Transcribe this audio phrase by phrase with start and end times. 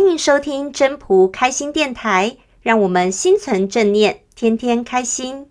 [0.00, 5.46] 欢迎收听真仆开心电台，让我们心存正念，天天开心。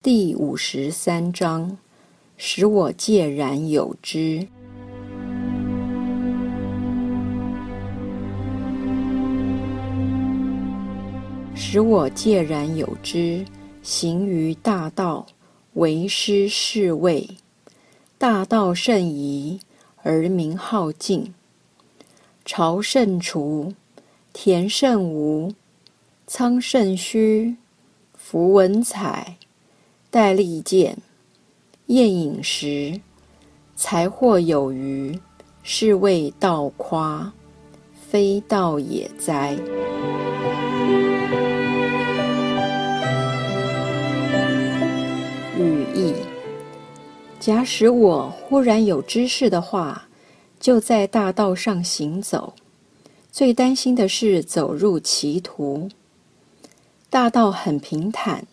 [0.00, 1.76] 第五十三章，
[2.36, 4.46] 使我介然有之。
[11.62, 13.44] 使我介然有之，
[13.82, 15.26] 行于大道，
[15.74, 17.28] 为师是谓。
[18.16, 19.60] 大道甚夷，
[20.02, 21.34] 而民好径。
[22.46, 23.74] 朝甚除，
[24.32, 25.52] 田甚芜，
[26.26, 27.54] 仓甚虚，
[28.14, 29.36] 夫文采，
[30.10, 30.96] 戴利剑，
[31.88, 32.98] 宴饮食，
[33.76, 35.20] 财货有余，
[35.62, 37.30] 是谓道夸，
[37.92, 39.54] 非道也哉！
[45.94, 46.14] 意：
[47.38, 50.08] 假使我忽然有知识的话，
[50.58, 52.54] 就在大道上行走，
[53.30, 55.88] 最担心的是走入歧途。
[57.08, 58.46] 大道很平坦，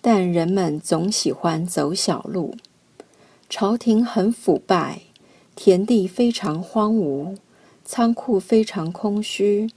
[0.00, 2.54] 但人们总喜欢走小路。
[3.48, 5.00] 朝廷很腐败，
[5.54, 7.36] 田地非常荒芜，
[7.84, 9.70] 仓库非常空虚，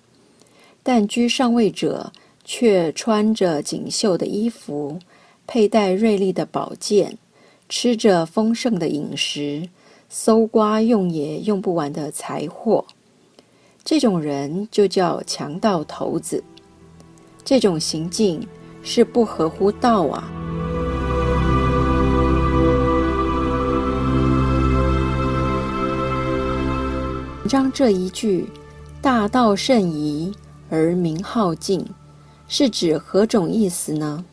[0.84, 2.12] 但居上位者
[2.44, 5.00] 却穿着锦绣的衣服。
[5.52, 7.18] 佩戴锐利的宝剑，
[7.68, 9.68] 吃着丰盛的饮食，
[10.08, 12.86] 搜刮用也用不完的财货，
[13.84, 16.44] 这种人就叫强盗头子。
[17.44, 18.48] 这种行径
[18.84, 20.32] 是不合乎道啊！
[27.40, 28.46] 文章这一句
[29.02, 30.32] “大道甚夷，
[30.70, 31.84] 而民好径”，
[32.48, 34.24] 是指何种意思呢？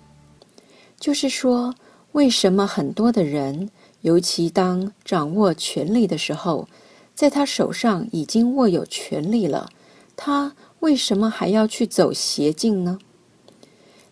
[0.98, 1.74] 就是说，
[2.12, 6.68] 为什么很多的人，尤其当掌握权力的时候，
[7.14, 9.70] 在他手上已经握有权力了，
[10.16, 12.98] 他为什么还要去走邪径呢？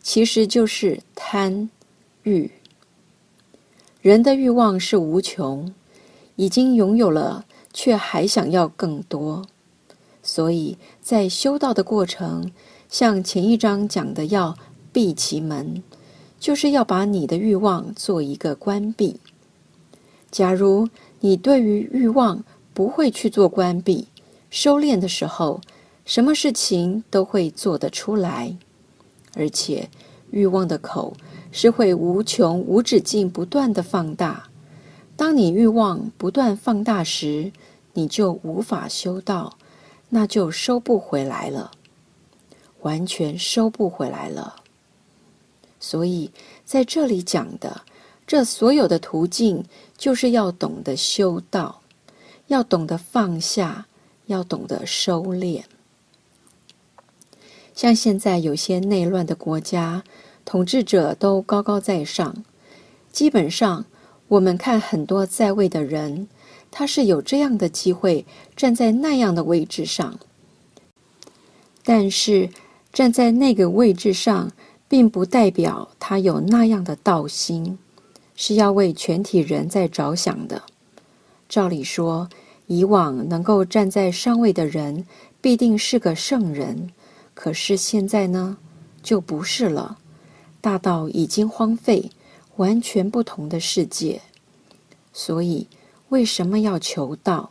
[0.03, 1.71] 其实就是贪
[2.25, 2.51] 欲。
[4.03, 5.75] 人的欲望是无穷，
[6.37, 9.47] 已经拥有了，却还想要更多。
[10.23, 12.51] 所以在修道的过程，
[12.91, 14.57] 像前一章讲的，要
[14.93, 15.83] 闭其门。
[16.45, 19.19] 就是要把你的欲望做一个关闭。
[20.31, 20.87] 假如
[21.21, 22.45] 你对于欲望
[22.75, 24.09] 不会去做关闭，
[24.51, 25.63] 收敛的时候，
[26.05, 28.55] 什么事情都会做得出来。
[29.33, 29.89] 而且
[30.33, 31.17] 欲望的口
[31.51, 34.51] 是会无穷无止境不断地放大。
[35.17, 37.53] 当你欲望不断放大时，
[37.95, 39.57] 你就无法修道，
[40.11, 41.71] 那就收不回来了，
[42.83, 44.57] 完全收不回来了。
[45.87, 46.31] 所以，
[46.65, 47.83] 在这里讲的
[48.27, 49.63] 这所有的途径，
[49.99, 51.83] 就是要懂得修道，
[52.47, 53.87] 要懂得放下，
[54.25, 55.65] 要懂得收敛。
[57.75, 60.03] 像现在有些内乱的国家，
[60.47, 62.43] 统治者都高高在上，
[63.13, 63.85] 基本上
[64.29, 66.29] 我们看很多在位的人，
[66.71, 68.25] 他是有这样的机会
[68.57, 70.19] 站在那样的位置上，
[71.85, 72.49] 但是
[72.91, 74.51] 站在那个位置上。
[74.89, 77.79] 并不代表他有那样的道心，
[78.37, 80.63] 是要为全体人在着想的。
[81.49, 82.29] 照理说，
[82.67, 85.07] 以往能够站在上位的人，
[85.41, 86.91] 必定是个圣人。
[87.35, 88.57] 可是现在呢，
[89.03, 89.99] 就不是了。
[90.61, 92.11] 大道已经荒废，
[92.57, 94.21] 完全不同的世界。
[95.13, 95.69] 所以，
[96.09, 97.51] 为什么要求道？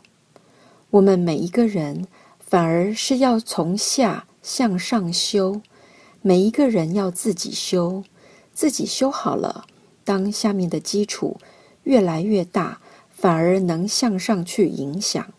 [0.90, 2.06] 我们每一个人，
[2.38, 5.60] 反而是要从下向上修。
[6.26, 8.02] 每一个人要自己修，
[8.54, 9.66] 自己修好了，
[10.04, 11.36] 当下面的基础
[11.82, 12.80] 越来越大，
[13.10, 15.34] 反而能向上去影响。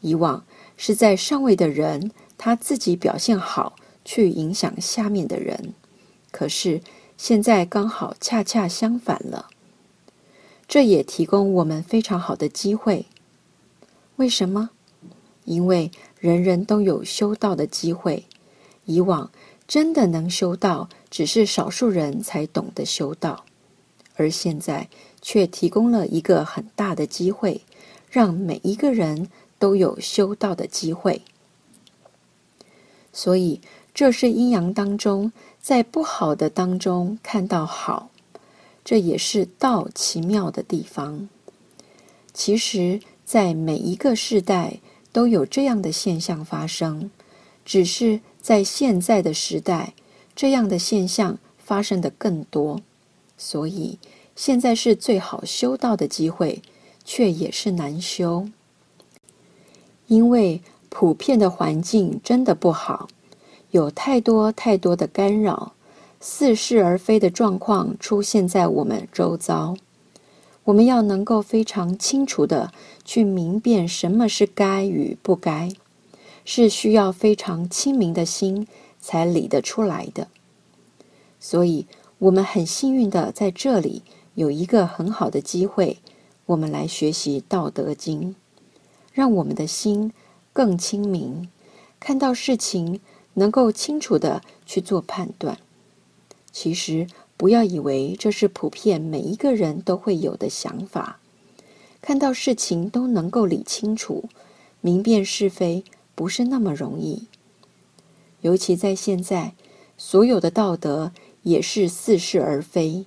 [0.00, 0.44] 以往
[0.76, 5.74] 是在上位的人，他自己表现好，去影响下面的人。
[6.30, 6.80] 可是
[7.16, 9.48] 现在刚好恰恰相反了，
[10.68, 13.06] 这也提供我们非常好的机会。
[14.14, 14.70] 为什么？
[15.44, 15.90] 因为
[16.20, 18.26] 人人都有修道的机会。
[18.84, 19.32] 以往。
[19.72, 23.46] 真的能修道，只是少数人才懂得修道，
[24.16, 24.86] 而现在
[25.22, 27.62] 却提供了一个很大的机会，
[28.10, 31.22] 让每一个人都有修道的机会。
[33.14, 33.62] 所以，
[33.94, 35.32] 这是阴阳当中，
[35.62, 38.10] 在不好的当中看到好，
[38.84, 41.30] 这也是道奇妙的地方。
[42.34, 44.80] 其实，在每一个世代
[45.12, 47.10] 都有这样的现象发生，
[47.64, 48.20] 只是。
[48.42, 49.94] 在现在的时代，
[50.34, 52.80] 这样的现象发生的更多，
[53.38, 53.98] 所以
[54.34, 56.60] 现在是最好修道的机会，
[57.04, 58.48] 却也是难修，
[60.08, 63.08] 因为普遍的环境真的不好，
[63.70, 65.72] 有太多太多的干扰，
[66.20, 69.76] 似是而非的状况出现在我们周遭。
[70.64, 72.72] 我们要能够非常清楚的
[73.04, 75.70] 去明辨什么是该与不该，
[76.44, 78.66] 是需要非常清明的心
[79.00, 80.28] 才理得出来的。
[81.38, 81.86] 所以，
[82.18, 84.02] 我们很幸运的在这里
[84.34, 85.98] 有一个很好的机会，
[86.46, 88.30] 我们来学习《道德经》，
[89.12, 90.12] 让我们的心
[90.52, 91.48] 更清明，
[91.98, 93.00] 看到事情
[93.34, 95.58] 能够清楚地去做判断。
[96.52, 97.06] 其实，
[97.36, 101.18] 不要以为这是普遍每一个人都会有的想法，
[102.00, 104.24] 看到事情都能够理清楚、
[104.80, 105.82] 明辨是非，
[106.14, 107.26] 不是那么容易。
[108.40, 109.54] 尤其在现在，
[109.96, 111.12] 所有的道德
[111.42, 113.04] 也是似是而非，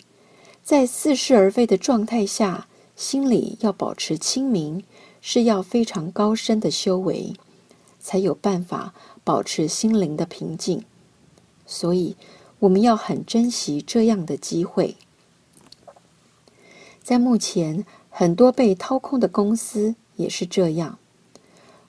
[0.63, 4.83] 在似是而非的状态下，心里要保持清明，
[5.21, 7.33] 是要非常高深的修为，
[7.99, 8.93] 才有办法
[9.23, 10.83] 保持心灵的平静。
[11.67, 12.15] 所以，
[12.59, 14.95] 我们要很珍惜这样的机会。
[17.03, 20.97] 在目前，很多被掏空的公司也是这样。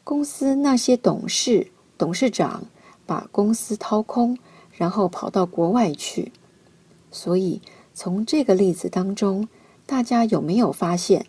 [0.06, 1.66] 公司那些董事、
[1.98, 2.62] 董事长
[3.04, 4.38] 把公司掏空，
[4.70, 6.30] 然后跑到国外去。
[7.10, 7.60] 所以，
[7.92, 9.48] 从这个例子当中，
[9.84, 11.26] 大家有没有发现，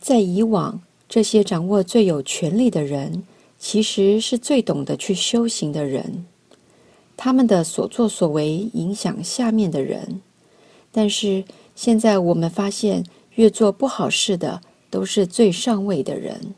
[0.00, 3.24] 在以往，这些掌握最有权力的人，
[3.58, 6.24] 其实是最懂得去修行的人。
[7.14, 10.22] 他们的所作所为影响下面的人，
[10.90, 11.44] 但是
[11.74, 13.04] 现在我们发现，
[13.34, 16.54] 越做不好事的都是最上位的人，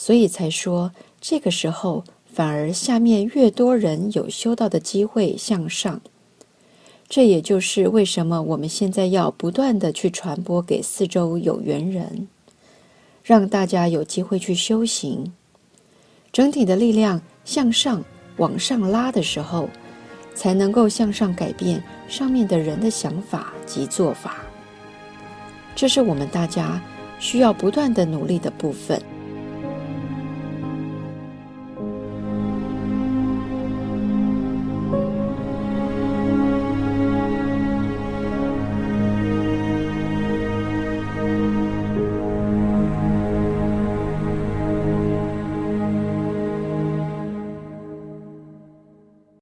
[0.00, 6.00] 所以才说这个时候反而下面越多人有修道的机会向上。
[7.08, 12.28] 这也就是为什么我们现在要不断地去传播给四周有缘人，
[13.24, 15.32] 让大家有机会去修行，
[16.30, 18.04] 整体的力量向上。
[18.36, 19.68] 往上拉的时候，
[20.32, 24.36] 才能够向上改变上面的人的想法及做法。
[25.74, 26.80] 这是我们大家
[27.18, 29.02] 需要不断的努力的部分。